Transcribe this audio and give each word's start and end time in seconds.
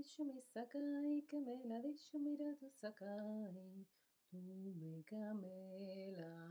ha 0.00 1.82
dicho 1.82 2.18
mira 2.18 2.56
tu 2.56 2.70
Sakai, 2.70 3.86
tú 4.30 4.38
me 4.80 5.04
camela. 5.04 6.48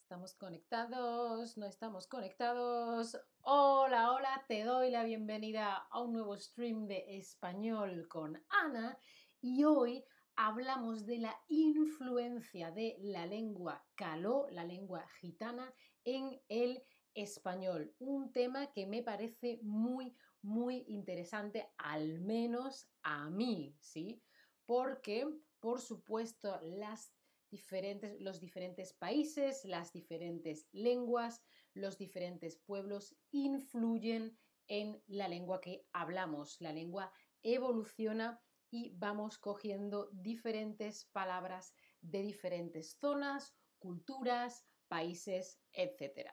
¿Estamos 0.00 0.34
conectados? 0.34 1.58
¿No 1.58 1.66
estamos 1.66 2.06
conectados? 2.06 3.18
Hola, 3.40 4.12
hola, 4.12 4.44
te 4.46 4.62
doy 4.62 4.92
la 4.92 5.02
bienvenida 5.02 5.88
a 5.90 6.00
un 6.00 6.12
nuevo 6.12 6.36
stream 6.36 6.86
de 6.86 7.18
español 7.18 8.06
con 8.06 8.40
Ana 8.48 8.96
y 9.40 9.64
hoy 9.64 10.04
hablamos 10.36 11.04
de 11.04 11.18
la 11.18 11.36
influencia 11.48 12.70
de 12.70 12.96
la 13.00 13.26
lengua 13.26 13.84
caló, 13.96 14.46
la 14.50 14.62
lengua 14.62 15.04
gitana, 15.20 15.74
en 16.04 16.40
el 16.48 16.84
español. 17.14 17.94
Un 17.98 18.32
tema 18.32 18.72
que 18.72 18.86
me 18.86 19.02
parece 19.02 19.58
muy, 19.62 20.16
muy 20.42 20.84
interesante, 20.88 21.70
al 21.76 22.20
menos 22.20 22.88
a 23.02 23.30
mí, 23.30 23.76
¿sí? 23.80 24.22
Porque, 24.64 25.26
por 25.60 25.80
supuesto, 25.80 26.60
las 26.62 27.14
diferentes, 27.50 28.20
los 28.20 28.40
diferentes 28.40 28.94
países, 28.94 29.64
las 29.64 29.92
diferentes 29.92 30.68
lenguas, 30.72 31.42
los 31.74 31.98
diferentes 31.98 32.56
pueblos 32.56 33.16
influyen 33.30 34.38
en 34.68 35.02
la 35.06 35.28
lengua 35.28 35.60
que 35.60 35.86
hablamos. 35.92 36.60
La 36.60 36.72
lengua 36.72 37.12
evoluciona 37.42 38.42
y 38.70 38.94
vamos 38.96 39.38
cogiendo 39.38 40.08
diferentes 40.12 41.04
palabras 41.12 41.74
de 42.00 42.22
diferentes 42.22 42.96
zonas, 42.98 43.54
culturas, 43.78 44.64
países, 44.88 45.60
etc. 45.72 46.30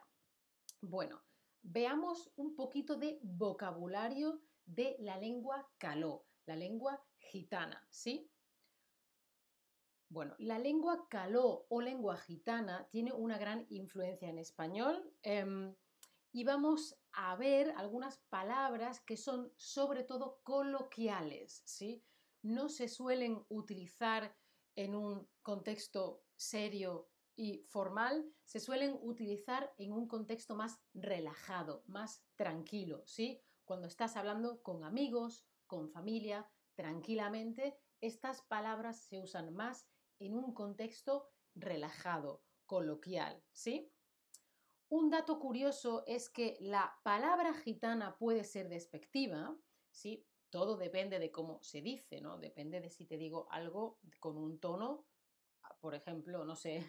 Bueno, 0.82 1.22
veamos 1.62 2.32
un 2.36 2.54
poquito 2.54 2.96
de 2.96 3.18
vocabulario 3.22 4.40
de 4.64 4.96
la 5.00 5.18
lengua 5.18 5.68
caló, 5.76 6.26
la 6.46 6.56
lengua 6.56 7.04
gitana, 7.18 7.86
¿sí? 7.90 8.30
Bueno, 10.08 10.34
la 10.38 10.58
lengua 10.58 11.06
caló 11.08 11.66
o 11.68 11.80
lengua 11.82 12.16
gitana 12.16 12.88
tiene 12.90 13.12
una 13.12 13.36
gran 13.36 13.66
influencia 13.68 14.28
en 14.28 14.38
español 14.38 15.14
em, 15.22 15.76
y 16.32 16.44
vamos 16.44 16.98
a 17.12 17.36
ver 17.36 17.72
algunas 17.76 18.18
palabras 18.30 19.00
que 19.00 19.16
son 19.16 19.52
sobre 19.56 20.02
todo 20.02 20.40
coloquiales, 20.42 21.62
¿sí? 21.66 22.02
No 22.42 22.70
se 22.70 22.88
suelen 22.88 23.44
utilizar 23.50 24.34
en 24.76 24.94
un 24.94 25.28
contexto 25.42 26.24
serio 26.36 27.09
y 27.40 27.64
formal 27.70 28.30
se 28.44 28.60
suelen 28.60 28.98
utilizar 29.00 29.72
en 29.78 29.94
un 29.94 30.06
contexto 30.06 30.54
más 30.54 30.78
relajado, 30.92 31.82
más 31.86 32.22
tranquilo, 32.36 33.02
¿sí? 33.06 33.40
Cuando 33.64 33.86
estás 33.86 34.16
hablando 34.16 34.62
con 34.62 34.84
amigos, 34.84 35.46
con 35.66 35.88
familia, 35.88 36.46
tranquilamente, 36.74 37.78
estas 38.02 38.42
palabras 38.42 39.04
se 39.04 39.20
usan 39.22 39.54
más 39.54 39.88
en 40.18 40.36
un 40.36 40.52
contexto 40.52 41.30
relajado, 41.54 42.44
coloquial, 42.66 43.42
¿sí? 43.52 43.90
Un 44.90 45.08
dato 45.08 45.38
curioso 45.38 46.04
es 46.06 46.28
que 46.28 46.58
la 46.60 47.00
palabra 47.02 47.54
gitana 47.54 48.18
puede 48.18 48.44
ser 48.44 48.68
despectiva, 48.68 49.56
¿sí? 49.90 50.26
Todo 50.50 50.76
depende 50.76 51.18
de 51.18 51.30
cómo 51.30 51.62
se 51.62 51.80
dice, 51.80 52.20
¿no? 52.20 52.36
Depende 52.36 52.82
de 52.82 52.90
si 52.90 53.06
te 53.06 53.16
digo 53.16 53.46
algo 53.50 53.98
con 54.18 54.36
un 54.36 54.60
tono, 54.60 55.06
por 55.80 55.94
ejemplo, 55.94 56.44
no 56.44 56.54
sé, 56.54 56.84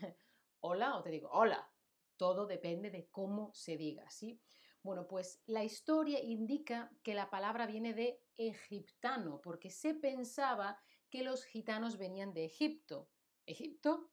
hola 0.62 0.98
o 0.98 1.04
te 1.04 1.12
digo 1.12 1.30
hola. 1.32 1.70
Todo 2.18 2.46
depende 2.46 2.92
de 2.92 3.10
cómo 3.10 3.52
se 3.54 3.78
diga, 3.78 4.10
¿sí? 4.10 4.40
Bueno, 4.84 5.08
pues 5.08 5.42
la 5.46 5.64
historia 5.64 6.22
indica 6.24 6.92
que 7.04 7.14
la 7.14 7.30
palabra 7.30 7.68
viene 7.68 7.94
de 7.94 8.24
egiptano, 8.36 9.40
porque 9.42 9.70
se 9.70 9.94
pensaba 9.94 10.80
que 11.10 11.24
los 11.24 11.44
gitanos 11.44 11.98
venían 11.98 12.34
de 12.34 12.46
Egipto. 12.46 13.10
Egipto, 13.46 14.12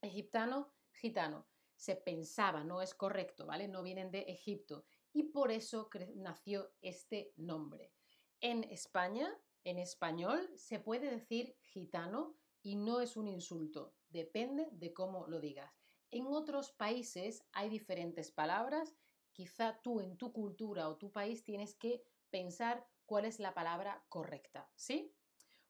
egiptano, 0.00 0.72
gitano. 0.92 1.46
Se 1.76 1.94
pensaba, 1.94 2.64
no 2.64 2.82
es 2.82 2.94
correcto, 2.94 3.46
¿vale? 3.46 3.68
No 3.68 3.82
vienen 3.82 4.10
de 4.10 4.22
Egipto. 4.22 4.84
Y 5.12 5.24
por 5.24 5.52
eso 5.52 5.88
nació 6.16 6.72
este 6.80 7.32
nombre. 7.36 7.92
En 8.40 8.64
España, 8.64 9.30
en 9.64 9.78
español, 9.78 10.50
se 10.56 10.80
puede 10.80 11.10
decir 11.10 11.56
gitano 11.60 12.36
y 12.62 12.76
no 12.76 13.00
es 13.00 13.16
un 13.16 13.28
insulto. 13.28 13.94
Depende 14.08 14.68
de 14.72 14.92
cómo 14.92 15.26
lo 15.26 15.40
digas. 15.40 15.79
En 16.10 16.26
otros 16.26 16.72
países 16.72 17.44
hay 17.52 17.68
diferentes 17.68 18.30
palabras. 18.30 18.96
Quizá 19.32 19.80
tú 19.80 20.00
en 20.00 20.16
tu 20.16 20.32
cultura 20.32 20.88
o 20.88 20.96
tu 20.96 21.12
país 21.12 21.44
tienes 21.44 21.74
que 21.74 22.02
pensar 22.30 22.86
cuál 23.06 23.24
es 23.24 23.38
la 23.38 23.54
palabra 23.54 24.04
correcta, 24.08 24.70
¿sí? 24.74 25.14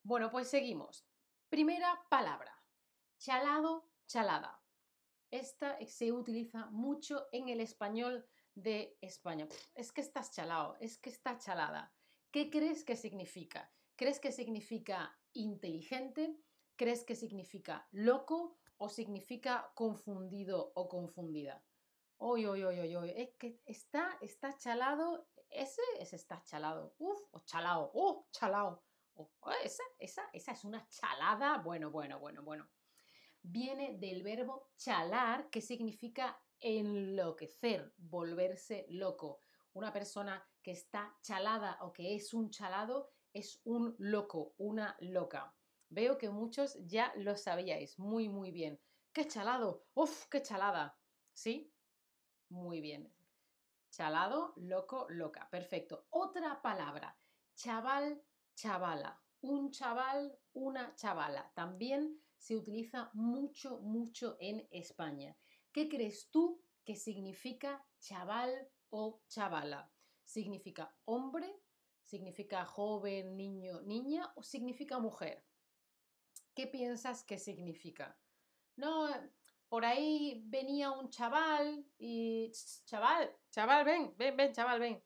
Bueno, 0.03 0.31
pues 0.31 0.49
seguimos. 0.49 1.06
Primera 1.49 2.06
palabra. 2.09 2.55
Chalado, 3.19 3.91
chalada. 4.06 4.62
Esta 5.31 5.78
se 5.87 6.12
utiliza 6.12 6.67
mucho 6.67 7.28
en 7.33 7.49
el 7.49 7.61
español 7.61 8.27
de 8.55 8.99
España. 9.01 9.47
es 9.75 9.93
que 9.93 10.01
estás 10.01 10.33
chalado, 10.33 10.77
es 10.81 10.99
que 10.99 11.11
está 11.11 11.39
chalada. 11.39 11.95
¿Qué 12.31 12.51
crees 12.51 12.84
que 12.84 12.97
significa? 12.97 13.72
¿Crees 13.97 14.21
que 14.21 14.33
significa 14.33 15.19
inteligente? 15.33 16.39
¿Crees 16.77 17.05
que 17.05 17.15
significa 17.15 17.89
loco? 17.91 18.59
O 18.80 18.88
significa 18.88 19.70
confundido 19.74 20.72
o 20.74 20.88
confundida. 20.88 21.62
Oye, 22.16 22.48
oye, 22.48 22.66
oye, 22.66 22.96
oye, 22.96 23.22
es 23.22 23.30
que 23.36 23.60
está, 23.66 24.16
está 24.22 24.56
chalado, 24.56 25.28
ese 25.50 25.82
es 25.98 26.14
está 26.14 26.42
chalado, 26.44 26.94
uf, 26.98 27.20
o 27.32 27.41
chalao, 27.41 27.91
oh, 27.94 28.26
chalao, 28.30 28.82
oh, 29.16 29.30
esa, 29.62 29.82
esa, 29.98 30.22
esa 30.32 30.52
es 30.52 30.64
una 30.64 30.86
chalada, 30.88 31.58
bueno, 31.58 31.91
bueno, 31.91 32.18
bueno, 32.18 32.42
bueno. 32.42 32.70
Viene 33.42 33.98
del 33.98 34.22
verbo 34.22 34.70
chalar, 34.76 35.50
que 35.50 35.60
significa 35.60 36.42
enloquecer, 36.58 37.92
volverse 37.98 38.86
loco. 38.88 39.42
Una 39.74 39.92
persona 39.92 40.42
que 40.62 40.72
está 40.72 41.18
chalada 41.22 41.78
o 41.82 41.92
que 41.92 42.14
es 42.14 42.32
un 42.32 42.50
chalado 42.50 43.10
es 43.32 43.60
un 43.64 43.94
loco, 43.98 44.54
una 44.56 44.97
loca. 45.00 45.54
Veo 45.91 46.19
que 46.19 46.31
muchos 46.31 46.78
ya 46.87 47.12
lo 47.17 47.37
sabíais 47.37 47.99
muy, 47.99 48.28
muy 48.28 48.53
bien. 48.53 48.81
¡Qué 49.12 49.27
chalado! 49.27 49.89
¡Uf, 49.95 50.28
qué 50.28 50.41
chalada! 50.41 50.97
¿Sí? 51.33 51.75
Muy 52.49 52.81
bien. 52.81 53.12
Chalado, 53.91 54.53
loco, 54.56 55.06
loca. 55.09 55.49
Perfecto. 55.51 56.06
Otra 56.11 56.62
palabra. 56.62 57.19
Chaval, 57.56 58.23
chavala. 58.55 59.21
Un 59.41 59.73
chaval, 59.73 60.39
una 60.53 60.95
chavala. 60.95 61.51
También 61.56 62.22
se 62.39 62.57
utiliza 62.57 63.11
mucho, 63.15 63.81
mucho 63.81 64.37
en 64.39 64.69
España. 64.71 65.37
¿Qué 65.72 65.89
crees 65.89 66.31
tú 66.31 66.62
que 66.84 66.95
significa 66.95 67.84
chaval 67.99 68.71
o 68.91 69.22
chavala? 69.27 69.93
¿Significa 70.22 70.97
hombre? 71.05 71.65
¿Significa 72.05 72.65
joven, 72.65 73.37
niño, 73.37 73.83
niña? 73.83 74.33
¿O 74.37 74.45
significa 74.45 75.01
mujer? 75.01 75.50
¿Qué 76.55 76.66
piensas 76.66 77.25
que 77.25 77.38
significa? 77.38 78.19
No, 78.77 79.09
por 79.69 79.84
ahí 79.84 80.43
venía 80.47 80.91
un 80.91 81.11
chaval 81.11 81.87
y, 81.99 82.50
chaval, 82.84 83.37
chaval, 83.50 83.84
ven, 83.84 84.15
ven, 84.16 84.37
ven, 84.37 84.53
chaval, 84.53 84.81
ven. 84.81 85.03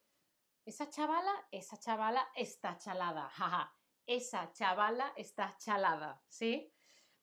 Esa 0.65 0.89
chavala, 0.89 1.49
esa 1.51 1.77
chavala 1.77 2.27
está 2.35 2.79
chalada, 2.79 3.29
jaja. 3.29 3.75
Esa 4.07 4.53
chavala 4.53 5.13
está 5.17 5.57
chalada, 5.59 6.23
¿sí? 6.29 6.73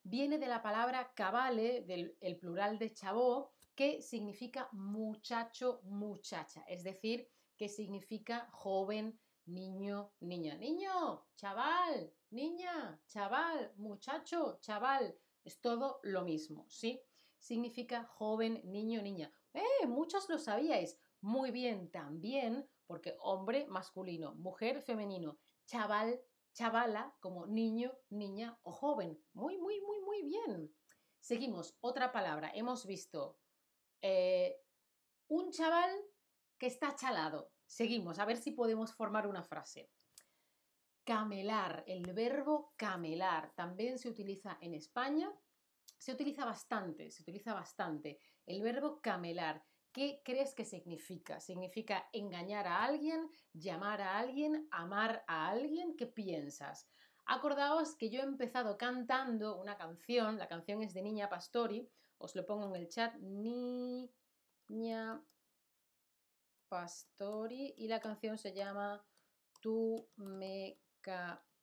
Viene 0.03 0.37
de 0.37 0.47
la 0.47 0.61
palabra 0.61 1.13
cabale, 1.13 1.81
del 1.81 2.17
el 2.21 2.37
plural 2.37 2.77
de 2.77 2.93
chabó, 2.93 3.53
que 3.75 4.01
significa 4.01 4.69
muchacho, 4.71 5.81
muchacha, 5.83 6.63
es 6.67 6.83
decir, 6.83 7.27
que 7.55 7.69
significa 7.69 8.49
joven, 8.51 9.19
niño, 9.45 10.13
niña. 10.19 10.55
Niño, 10.55 11.27
chaval, 11.35 12.13
niña, 12.31 12.99
chaval, 13.07 13.73
muchacho, 13.77 14.57
chaval. 14.61 15.15
Es 15.43 15.59
todo 15.61 15.99
lo 16.03 16.23
mismo, 16.23 16.65
¿sí? 16.69 17.01
Significa 17.37 18.03
joven, 18.05 18.61
niño, 18.65 19.01
niña. 19.01 19.31
¡Eh! 19.53 19.87
Muchos 19.87 20.29
lo 20.29 20.37
sabíais. 20.37 20.99
Muy 21.21 21.51
bien, 21.51 21.91
también, 21.91 22.67
porque 22.87 23.15
hombre 23.19 23.67
masculino, 23.67 24.33
mujer 24.35 24.81
femenino, 24.81 25.39
chaval, 25.65 26.21
chavala, 26.53 27.15
como 27.19 27.45
niño, 27.47 27.91
niña 28.09 28.59
o 28.63 28.71
joven. 28.71 29.23
Muy, 29.33 29.57
muy, 29.57 29.81
muy, 29.81 30.01
muy 30.01 30.23
bien. 30.23 30.73
Seguimos, 31.19 31.77
otra 31.81 32.11
palabra. 32.11 32.51
Hemos 32.53 32.85
visto 32.85 33.37
eh, 34.01 34.59
un 35.27 35.51
chaval 35.51 35.91
que 36.57 36.67
está 36.67 36.95
chalado. 36.95 37.51
Seguimos, 37.65 38.19
a 38.19 38.25
ver 38.25 38.37
si 38.37 38.51
podemos 38.51 38.93
formar 38.93 39.27
una 39.27 39.43
frase. 39.43 39.89
Camelar, 41.03 41.83
el 41.87 42.13
verbo 42.13 42.73
camelar 42.77 43.53
también 43.55 43.97
se 43.97 44.09
utiliza 44.09 44.57
en 44.61 44.73
España, 44.75 45.31
se 45.97 46.13
utiliza 46.13 46.45
bastante, 46.45 47.11
se 47.11 47.23
utiliza 47.23 47.53
bastante. 47.53 48.19
El 48.45 48.61
verbo 48.61 49.01
camelar, 49.01 49.63
¿Qué 49.91 50.21
crees 50.23 50.55
que 50.55 50.63
significa? 50.63 51.41
¿Significa 51.41 52.07
engañar 52.13 52.65
a 52.65 52.83
alguien, 52.85 53.29
llamar 53.51 53.99
a 54.01 54.17
alguien, 54.19 54.67
amar 54.71 55.25
a 55.27 55.49
alguien? 55.49 55.97
¿Qué 55.97 56.07
piensas? 56.07 56.87
Acordaos 57.25 57.95
que 57.95 58.09
yo 58.09 58.21
he 58.21 58.23
empezado 58.23 58.77
cantando 58.77 59.59
una 59.59 59.77
canción, 59.77 60.37
la 60.37 60.47
canción 60.47 60.81
es 60.81 60.93
de 60.93 61.01
Niña 61.01 61.27
Pastori, 61.29 61.89
os 62.19 62.35
lo 62.35 62.45
pongo 62.45 62.67
en 62.67 62.75
el 62.81 62.87
chat, 62.87 63.13
Niña 63.15 64.11
Pastori, 66.69 67.73
y 67.77 67.89
la 67.89 67.99
canción 67.99 68.37
se 68.37 68.53
llama 68.53 69.05
Tú 69.59 70.07
me 70.15 70.79
camelas. 71.01 71.61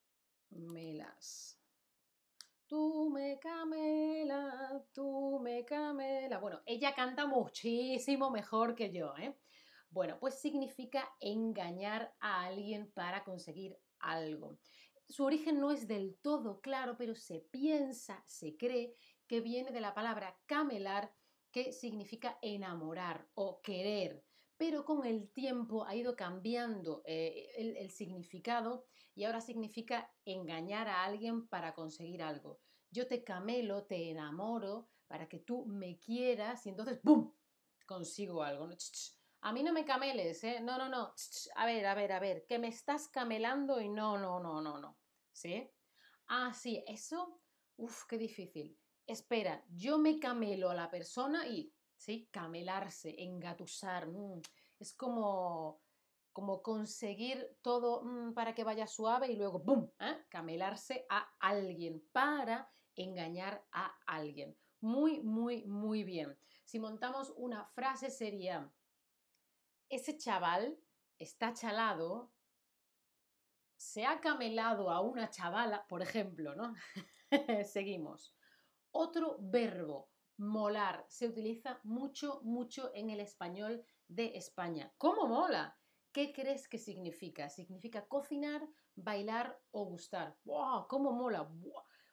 Tú 2.67 3.08
me 3.11 3.38
camela, 3.38 4.85
tú 4.93 5.40
me 5.40 5.64
camela. 5.64 6.38
Bueno, 6.38 6.61
ella 6.67 6.94
canta 6.94 7.26
muchísimo 7.26 8.31
mejor 8.31 8.75
que 8.75 8.93
yo, 8.93 9.17
¿eh? 9.17 9.38
Bueno, 9.90 10.19
pues 10.20 10.38
significa 10.38 11.08
engañar 11.19 12.14
a 12.20 12.44
alguien 12.44 12.93
para 12.93 13.25
conseguir 13.25 13.79
algo. 14.00 14.58
Su 15.08 15.25
origen 15.25 15.61
no 15.61 15.70
es 15.70 15.88
del 15.88 16.19
todo 16.20 16.61
claro, 16.61 16.96
pero 16.99 17.14
se 17.14 17.41
piensa, 17.41 18.23
se 18.26 18.58
cree 18.58 18.94
que 19.26 19.41
viene 19.41 19.70
de 19.70 19.81
la 19.81 19.94
palabra 19.94 20.38
camelar, 20.44 21.14
que 21.50 21.73
significa 21.73 22.38
enamorar 22.43 23.31
o 23.34 23.62
querer 23.62 24.28
pero 24.58 24.84
con 24.84 25.06
el 25.06 25.31
tiempo 25.31 25.87
ha 25.87 25.94
ido 25.94 26.16
cambiando 26.16 27.02
eh, 27.06 27.49
el, 27.56 27.90
significado 27.90 28.84
y 29.14 29.25
ahora 29.25 29.40
significa 29.40 30.12
engañar 30.25 30.88
a 30.88 31.05
alguien 31.05 31.46
para 31.46 31.75
conseguir 31.75 32.22
algo. 32.22 32.60
Yo 32.90 33.06
te 33.06 33.22
camelo, 33.22 33.84
te 33.84 34.10
enamoro 34.10 34.88
para 35.06 35.28
que 35.28 35.38
tú 35.38 35.64
me 35.66 35.99
quieras 36.00 36.66
y 36.66 36.70
entonces 36.70 36.99
¡pum! 36.99 37.32
consigo 37.87 38.43
algo. 38.43 38.69
A 39.43 39.52
mí 39.52 39.62
no 39.62 39.72
me 39.72 39.84
cameles, 39.84 40.43
¿eh? 40.43 40.60
No, 40.60 40.76
no, 40.76 40.88
no. 40.88 41.14
A 41.55 41.64
ver, 41.64 41.87
a 41.87 41.94
ver, 41.94 42.10
a 42.10 42.19
ver, 42.19 42.44
que 42.46 42.58
me 42.58 42.69
estás 42.69 43.08
camelando 43.08 43.81
y 43.81 43.88
no, 43.88 44.19
no, 44.19 44.40
no, 44.40 44.60
no, 44.60 44.81
no. 44.81 44.99
¿Sí? 45.31 45.70
Ah, 46.26 46.52
sí, 46.52 46.82
eso, 46.88 47.40
uf, 47.76 48.06
qué 48.08 48.19
difícil. 48.19 48.76
Espera, 49.06 49.64
yo 49.70 49.99
me 49.99 50.19
camelo 50.19 50.69
a 50.69 50.75
la 50.75 50.90
persona 50.90 51.46
y 51.46 51.72
¿sí? 51.99 52.29
Camelarse, 52.31 53.15
engatusar, 53.19 54.09
mm, 54.09 54.41
es 54.79 54.95
como, 54.95 55.83
como 56.33 56.62
conseguir 56.62 57.59
todo 57.61 58.03
mm, 58.03 58.33
para 58.33 58.55
que 58.55 58.65
vaya 58.65 58.87
suave 58.87 59.31
y 59.31 59.37
luego, 59.37 59.59
¡bum!, 59.59 59.91
¿eh? 60.00 60.25
camelarse 60.31 61.05
a 61.11 61.29
alguien 61.41 62.03
para 62.12 62.73
engañar 62.95 63.67
a 63.73 63.95
alguien. 64.06 64.56
Muy, 64.81 65.21
muy, 65.21 65.65
muy 65.67 66.05
bien. 66.05 66.39
Si 66.65 66.79
montamos 66.79 67.33
una 67.37 67.67
frase 67.67 68.11
sería, 68.11 68.73
ese 69.89 70.17
chaval 70.17 70.79
está 71.19 71.53
chalado, 71.53 72.33
se 73.77 74.06
ha 74.06 74.21
camelado 74.21 74.91
a 74.91 75.01
una 75.01 75.31
chavala, 75.31 75.87
por 75.89 76.03
ejemplo, 76.03 76.55
¿no? 76.55 76.75
Seguimos. 77.65 78.35
Otro 78.91 79.39
verbo, 79.41 80.11
molar 80.38 81.05
se 81.08 81.26
utiliza 81.26 81.81
mucho, 81.82 82.40
mucho 82.43 82.90
en 82.94 83.11
el 83.11 83.20
español 83.20 83.85
de 84.06 84.37
España. 84.37 84.93
¿Cómo 84.96 85.26
mola? 85.26 85.76
¿Qué 86.12 86.32
crees 86.32 86.69
que 86.69 86.79
significa? 86.79 87.50
Significa 87.50 88.06
cocinar, 88.06 88.67
bailar 88.94 89.61
o 89.73 89.85
gustar. 89.85 90.38
¡Wow! 90.44 90.87
¿Cómo 90.88 91.12
mola? 91.12 91.49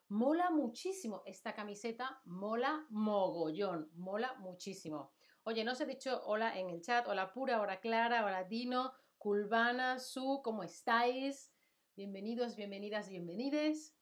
Mola 0.10 0.50
muchísimo. 0.50 1.22
Esta 1.26 1.54
camiseta 1.54 2.22
mola 2.26 2.86
mogollón. 2.90 3.90
Mola 3.94 4.34
muchísimo. 4.36 5.14
Oye, 5.44 5.64
no 5.64 5.72
os 5.72 5.82
he 5.82 5.86
dicho 5.86 6.22
hola 6.26 6.58
en 6.60 6.70
el 6.70 6.82
chat. 6.82 7.08
Hola 7.08 7.32
pura, 7.32 7.62
hola 7.62 7.80
clara, 7.80 8.26
hola 8.26 8.44
Dino, 8.44 8.94
Culvana, 9.18 10.00
Su, 10.00 10.42
¿cómo 10.44 10.64
estáis? 10.64 11.54
Bienvenidos, 11.96 12.56
bienvenidas, 12.56 13.08
bienvenides. 13.08 13.96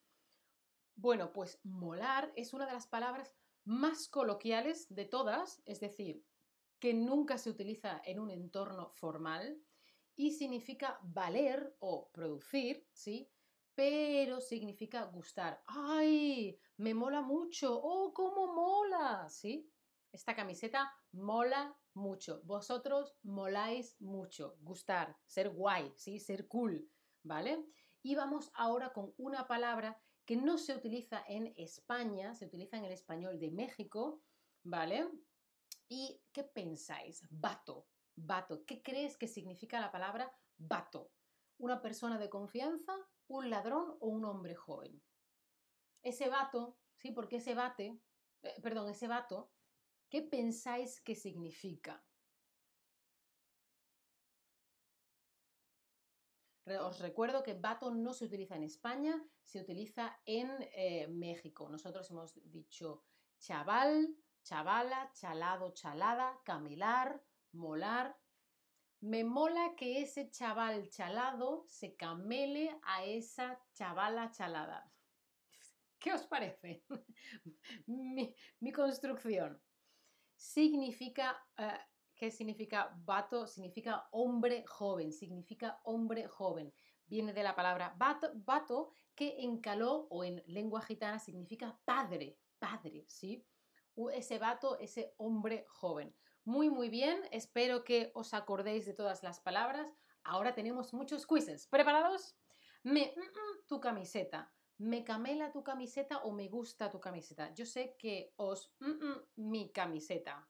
Bueno, 0.96 1.34
pues 1.34 1.60
molar 1.64 2.32
es 2.36 2.54
una 2.54 2.66
de 2.66 2.74
las 2.74 2.88
palabras 2.88 3.36
más 3.66 4.08
coloquiales 4.08 4.94
de 4.94 5.06
todas, 5.06 5.62
es 5.66 5.80
decir, 5.80 6.26
que 6.80 6.94
nunca 6.94 7.38
se 7.38 7.50
utiliza 7.50 8.02
en 8.04 8.20
un 8.20 8.30
entorno 8.30 8.92
formal 8.96 9.62
y 10.16 10.32
significa 10.32 11.00
valer 11.02 11.76
o 11.80 12.10
producir, 12.12 12.88
¿sí? 12.92 13.32
Pero 13.76 14.42
significa 14.42 15.06
gustar. 15.06 15.64
¡Ay! 15.66 16.60
Me 16.78 16.94
mola 16.94 17.22
mucho. 17.22 17.80
¡Oh, 17.82 18.14
cómo 18.14 18.54
mola! 18.54 19.28
¿Sí? 19.30 19.72
Esta 20.12 20.36
camiseta 20.36 20.94
mola 21.12 21.76
mucho. 21.94 22.42
Vosotros 22.44 23.18
moláis 23.24 24.00
mucho. 24.00 24.58
Gustar, 24.60 25.18
ser 25.26 25.50
guay, 25.50 25.92
¿sí? 25.96 26.20
Ser 26.20 26.48
cool, 26.48 26.88
¿vale? 27.24 27.66
Y 28.04 28.16
vamos 28.16 28.52
ahora 28.54 28.94
con 28.94 29.14
una 29.18 29.48
palabra 29.48 30.00
que 30.26 30.36
no 30.36 30.58
se 30.58 30.76
utiliza 30.76 31.24
en 31.28 31.54
España, 31.58 32.34
se 32.34 32.46
utiliza 32.46 32.78
en 32.78 32.86
el 32.86 32.92
español 32.92 33.40
de 33.40 33.52
México, 33.52 34.22
¿vale? 34.64 35.10
¿Y 35.90 36.22
qué 36.32 36.44
pensáis? 36.44 37.26
Vato, 37.30 37.88
vato. 38.16 38.66
¿Qué 38.66 38.82
crees 38.82 39.18
que 39.18 39.28
significa 39.28 39.80
la 39.80 39.92
palabra 39.92 40.34
vato? 40.58 41.12
¿Una 41.58 41.82
persona 41.82 42.18
de 42.18 42.30
confianza, 42.30 42.94
un 43.28 43.50
ladrón 43.50 43.98
o 44.00 44.08
un 44.08 44.26
hombre 44.26 44.56
joven? 44.56 45.02
Ese 46.02 46.30
vato, 46.30 46.78
sí, 46.96 47.12
porque 47.12 47.38
ese 47.38 47.54
bate, 47.54 48.00
eh, 48.42 48.62
perdón, 48.62 48.90
ese 48.90 49.08
vato, 49.08 49.52
¿qué 50.10 50.22
pensáis 50.22 51.02
que 51.02 51.16
significa? 51.16 52.04
Os 56.66 57.00
recuerdo 57.00 57.44
que 57.44 57.56
vato 57.56 57.92
no 57.92 58.14
se 58.14 58.26
utiliza 58.26 58.56
en 58.56 58.64
España, 58.64 59.22
se 59.44 59.60
utiliza 59.60 60.18
en 60.26 60.50
eh, 60.74 61.08
México. 61.10 61.68
Nosotros 61.68 62.10
hemos 62.10 62.40
dicho 62.50 63.04
chaval, 63.38 64.16
chavala, 64.44 65.12
chalado, 65.14 65.74
chalada, 65.74 66.40
camelar, 66.46 67.22
molar. 67.52 68.18
Me 69.02 69.26
mola 69.26 69.76
que 69.76 70.02
ese 70.02 70.30
chaval 70.30 70.90
chalado 70.90 71.66
se 71.68 71.98
camele 71.98 72.80
a 72.84 73.04
esa 73.04 73.62
chavala 73.74 74.32
chalada. 74.32 74.90
¿Qué 76.00 76.14
os 76.14 76.26
parece? 76.28 76.86
mi, 77.88 78.72
construcción. 78.72 79.62
Significa 80.38 81.46
eh, 81.58 81.78
¿Qué 82.16 82.32
significa 82.32 82.94
vato? 83.06 83.48
Significa 83.48 84.08
hombre 84.12 84.64
joven, 84.68 85.12
significa 85.12 85.80
hombre 85.84 86.28
joven. 86.28 86.74
Viene 87.06 87.34
de 87.34 87.44
la 87.44 87.56
palabra 87.56 87.96
vato, 87.98 88.94
que 89.16 89.42
en 89.42 89.60
caló 89.60 90.08
o 90.10 90.24
en 90.24 90.44
lengua 90.48 90.82
gitana 90.82 91.20
significa 91.20 91.80
padre, 91.86 92.40
padre, 92.60 93.06
¿sí? 93.08 93.46
Ese 94.14 94.40
vato, 94.40 94.80
ese 94.80 95.14
hombre 95.18 95.66
joven. 95.68 96.16
Muy, 96.46 96.70
muy 96.70 96.90
bien, 96.90 97.22
espero 97.32 97.84
que 97.84 98.12
os 98.16 98.34
acordéis 98.34 98.86
de 98.86 98.94
todas 98.94 99.24
las 99.24 99.40
palabras. 99.40 99.94
Ahora 100.24 100.56
tenemos 100.56 100.94
muchos 100.94 101.28
quizzes. 101.28 101.68
¿Preparados? 101.68 102.36
Me, 102.84 103.14
mm, 103.16 103.20
mm, 103.20 103.66
tu 103.68 103.80
camiseta. 103.80 104.52
¿Me 104.78 105.04
camela 105.04 105.52
tu 105.52 105.64
camiseta 105.64 106.18
o 106.24 106.32
me 106.32 106.50
gusta 106.50 106.90
tu 106.90 107.00
camiseta? 107.00 107.54
Yo 107.54 107.66
sé 107.66 107.96
que 107.98 108.34
os, 108.38 108.74
mm, 108.80 109.50
mi 109.50 109.72
camiseta. 109.72 110.50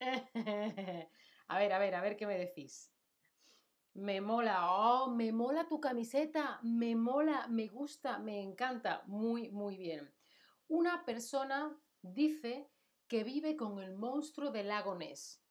a 1.48 1.58
ver, 1.58 1.72
a 1.72 1.78
ver, 1.78 1.94
a 1.94 2.00
ver 2.00 2.16
qué 2.16 2.26
me 2.26 2.38
decís. 2.38 2.92
Me 3.94 4.20
mola, 4.20 4.70
oh, 4.70 5.10
me 5.10 5.32
mola 5.32 5.66
tu 5.68 5.80
camiseta, 5.80 6.60
me 6.62 6.94
mola, 6.94 7.46
me 7.48 7.68
gusta, 7.68 8.18
me 8.18 8.42
encanta, 8.42 9.02
muy, 9.06 9.50
muy 9.50 9.76
bien. 9.76 10.14
Una 10.68 11.04
persona 11.04 11.74
dice 12.02 12.70
que 13.08 13.24
vive 13.24 13.56
con 13.56 13.82
el 13.82 13.94
monstruo 13.94 14.50
del 14.50 14.68
lago 14.68 14.96
Ness. 14.96 15.42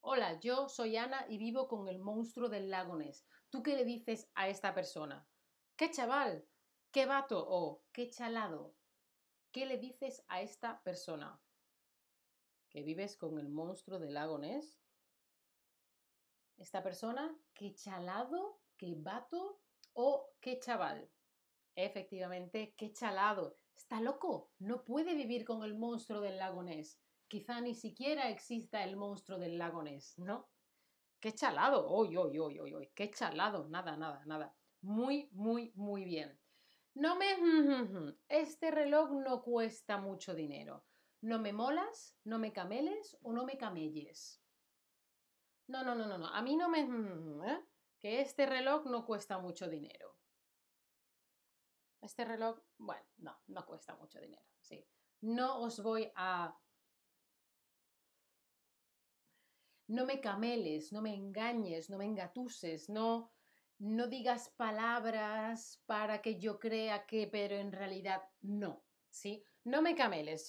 Hola, 0.00 0.40
yo 0.40 0.68
soy 0.68 0.96
Ana 0.96 1.26
y 1.28 1.38
vivo 1.38 1.68
con 1.68 1.88
el 1.88 1.98
monstruo 1.98 2.48
del 2.48 2.70
lago 2.70 2.96
Ness. 2.96 3.26
¿Tú 3.50 3.62
qué 3.62 3.76
le 3.76 3.84
dices 3.84 4.30
a 4.34 4.48
esta 4.48 4.74
persona? 4.74 5.28
¿Qué 5.76 5.90
chaval? 5.90 6.48
¿Qué 6.90 7.06
vato? 7.06 7.44
¿O 7.48 7.84
qué 7.92 8.08
chalado? 8.10 8.74
¿Qué 9.52 9.66
le 9.66 9.78
dices 9.78 10.24
a 10.28 10.40
esta 10.40 10.82
persona? 10.82 11.40
Que 12.76 12.82
vives 12.82 13.16
con 13.16 13.38
el 13.38 13.48
monstruo 13.48 13.98
del 13.98 14.12
lago. 14.12 14.38
Esta 16.58 16.82
persona, 16.82 17.34
qué 17.54 17.72
chalado, 17.72 18.60
qué 18.76 18.94
vato 18.98 19.62
o 19.94 20.34
qué 20.42 20.58
chaval. 20.58 21.10
Efectivamente, 21.74 22.74
qué 22.76 22.92
chalado. 22.92 23.56
Está 23.74 24.02
loco, 24.02 24.50
no 24.58 24.84
puede 24.84 25.14
vivir 25.14 25.46
con 25.46 25.64
el 25.64 25.74
monstruo 25.74 26.20
del 26.20 26.36
lago. 26.36 26.62
Quizá 27.28 27.62
ni 27.62 27.74
siquiera 27.74 28.28
exista 28.28 28.84
el 28.84 28.98
monstruo 28.98 29.38
del 29.38 29.56
lago 29.56 29.82
¿no? 30.18 30.50
Qué 31.18 31.32
chalado, 31.32 31.90
uy, 31.90 32.14
uy, 32.18 32.38
uy, 32.38 32.60
uy, 32.60 32.74
uy, 32.74 32.90
qué 32.94 33.10
chalado, 33.10 33.70
nada, 33.70 33.96
nada, 33.96 34.22
nada. 34.26 34.54
Muy, 34.82 35.30
muy, 35.32 35.72
muy 35.76 36.04
bien. 36.04 36.38
No 36.92 37.16
me... 37.16 37.26
Este 38.28 38.70
reloj 38.70 39.12
no 39.12 39.42
cuesta 39.42 39.96
mucho 39.96 40.34
dinero. 40.34 40.84
No 41.26 41.40
me 41.40 41.52
molas, 41.52 42.16
no 42.22 42.38
me 42.38 42.52
cameles 42.52 43.18
o 43.22 43.32
no 43.32 43.44
me 43.44 43.58
camelles. 43.58 44.40
No, 45.66 45.82
no, 45.82 45.96
no, 45.96 46.06
no, 46.06 46.18
no. 46.18 46.28
A 46.28 46.40
mí 46.40 46.56
no 46.56 46.68
me... 46.68 46.82
¿eh? 47.50 47.60
Que 47.98 48.20
este 48.20 48.46
reloj 48.46 48.86
no 48.86 49.04
cuesta 49.04 49.38
mucho 49.38 49.68
dinero. 49.68 50.16
Este 52.00 52.24
reloj, 52.24 52.60
bueno, 52.78 53.04
no, 53.16 53.36
no 53.48 53.66
cuesta 53.66 53.96
mucho 53.96 54.20
dinero, 54.20 54.46
sí. 54.60 54.86
No 55.22 55.62
os 55.62 55.82
voy 55.82 56.12
a... 56.14 56.56
No 59.88 60.06
me 60.06 60.20
cameles, 60.20 60.92
no 60.92 61.02
me 61.02 61.12
engañes, 61.12 61.90
no 61.90 61.98
me 61.98 62.04
engatuses, 62.04 62.88
no, 62.88 63.32
no 63.78 64.06
digas 64.06 64.50
palabras 64.50 65.82
para 65.86 66.22
que 66.22 66.38
yo 66.38 66.60
crea 66.60 67.04
que, 67.04 67.26
pero 67.26 67.56
en 67.56 67.72
realidad 67.72 68.22
no, 68.42 68.84
¿sí? 69.10 69.44
No 69.66 69.82
me 69.82 69.96
cameles, 69.96 70.46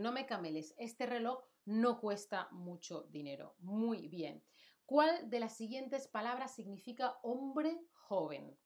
no 0.00 0.10
me 0.10 0.24
cameles. 0.24 0.74
Este 0.78 1.04
reloj 1.04 1.44
no 1.66 2.00
cuesta 2.00 2.48
mucho 2.50 3.02
dinero. 3.10 3.56
Muy 3.58 4.08
bien. 4.08 4.42
¿Cuál 4.86 5.28
de 5.28 5.38
las 5.38 5.54
siguientes 5.54 6.08
palabras 6.08 6.54
significa 6.54 7.18
hombre 7.22 7.78
joven? 7.92 8.58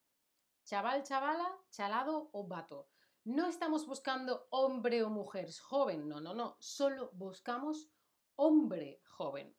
Chaval, 0.63 1.03
chavala, 1.03 1.59
chalado 1.73 2.31
o 2.31 2.47
vato. 2.47 2.91
No 3.25 3.49
estamos 3.49 3.85
buscando 3.85 4.47
hombre 4.51 5.03
o 5.03 5.11
mujer 5.11 5.51
joven, 5.53 6.09
no, 6.09 6.21
no, 6.21 6.33
no. 6.33 6.57
Solo 6.61 7.11
buscamos 7.15 7.91
hombre 8.37 9.01
joven. 9.03 9.53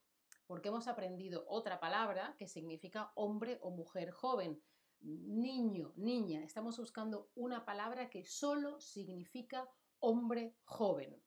Porque 0.48 0.70
hemos 0.70 0.88
aprendido 0.88 1.44
otra 1.50 1.82
palabra 1.82 2.34
que 2.40 2.48
significa 2.48 3.12
hombre 3.16 3.60
o 3.62 3.72
mujer 3.72 4.12
joven. 4.12 4.64
Niño, 5.02 5.92
niña. 5.98 6.46
Estamos 6.46 6.78
buscando 6.78 7.30
una 7.36 7.66
palabra 7.66 8.10
que 8.10 8.24
solo 8.24 8.80
significa 8.80 9.70
hombre 10.04 10.54
joven. 10.66 11.18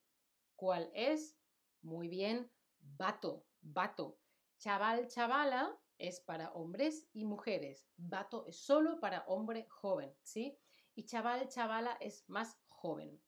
¿Cuál 0.54 0.90
es? 0.95 1.38
Muy 1.80 2.09
bien, 2.09 2.50
vato, 2.78 3.47
vato. 3.62 4.18
Chaval, 4.59 5.09
chavala 5.09 5.78
es 5.97 6.21
para 6.21 6.52
hombres 6.52 7.09
y 7.14 7.25
mujeres. 7.25 7.88
Vato 7.97 8.47
es 8.47 8.59
solo 8.59 9.00
para 9.00 9.25
hombre 9.28 9.66
joven, 9.71 10.14
¿sí? 10.23 10.59
Y 10.95 11.06
chaval, 11.06 11.49
chavala 11.49 11.97
es 12.00 12.28
más 12.28 12.59
joven. 12.68 13.18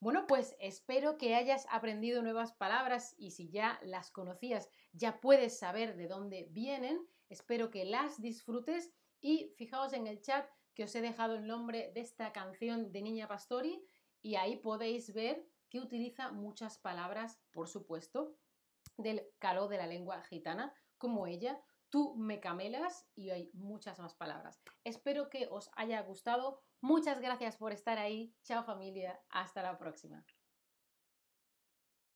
Bueno, 0.00 0.26
pues 0.26 0.56
espero 0.60 1.18
que 1.18 1.34
hayas 1.34 1.66
aprendido 1.70 2.22
nuevas 2.22 2.54
palabras 2.54 3.14
y 3.18 3.32
si 3.32 3.50
ya 3.50 3.78
las 3.82 4.10
conocías, 4.10 4.70
ya 4.92 5.20
puedes 5.20 5.58
saber 5.58 5.96
de 5.96 6.08
dónde 6.08 6.48
vienen. 6.50 7.06
Espero 7.28 7.70
que 7.70 7.84
las 7.84 8.18
disfrutes 8.20 8.94
y 9.20 9.52
fijaos 9.58 9.92
en 9.92 10.06
el 10.06 10.22
chat 10.22 10.48
que 10.74 10.84
os 10.84 10.94
he 10.94 11.00
dejado 11.00 11.36
el 11.36 11.46
nombre 11.46 11.90
de 11.94 12.00
esta 12.00 12.32
canción 12.32 12.92
de 12.92 13.02
Niña 13.02 13.28
Pastori 13.28 13.82
y 14.22 14.36
ahí 14.36 14.56
podéis 14.56 15.12
ver 15.12 15.46
que 15.68 15.80
utiliza 15.80 16.32
muchas 16.32 16.78
palabras, 16.78 17.40
por 17.50 17.68
supuesto, 17.68 18.36
del 18.96 19.26
calor 19.38 19.68
de 19.68 19.78
la 19.78 19.86
lengua 19.86 20.22
gitana, 20.22 20.72
como 20.98 21.26
ella, 21.26 21.60
tú 21.90 22.14
me 22.16 22.40
camelas 22.40 23.06
y 23.14 23.30
hay 23.30 23.50
muchas 23.52 23.98
más 23.98 24.14
palabras. 24.14 24.60
Espero 24.84 25.28
que 25.28 25.48
os 25.50 25.70
haya 25.76 26.00
gustado. 26.02 26.62
Muchas 26.80 27.20
gracias 27.20 27.56
por 27.56 27.72
estar 27.72 27.98
ahí. 27.98 28.34
Chao 28.44 28.64
familia. 28.64 29.20
Hasta 29.30 29.62
la 29.62 29.78
próxima. 29.78 30.24